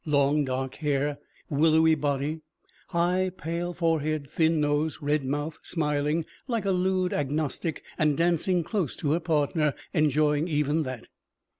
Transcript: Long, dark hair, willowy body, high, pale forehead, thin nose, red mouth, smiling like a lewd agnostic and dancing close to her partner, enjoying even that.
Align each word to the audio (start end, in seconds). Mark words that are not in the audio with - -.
Long, 0.07 0.45
dark 0.45 0.77
hair, 0.77 1.19
willowy 1.47 1.93
body, 1.93 2.41
high, 2.87 3.29
pale 3.37 3.71
forehead, 3.71 4.27
thin 4.31 4.59
nose, 4.59 4.97
red 4.99 5.23
mouth, 5.23 5.59
smiling 5.61 6.25
like 6.47 6.65
a 6.65 6.71
lewd 6.71 7.13
agnostic 7.13 7.83
and 7.99 8.17
dancing 8.17 8.63
close 8.63 8.95
to 8.95 9.11
her 9.11 9.19
partner, 9.19 9.75
enjoying 9.93 10.47
even 10.47 10.81
that. 10.81 11.05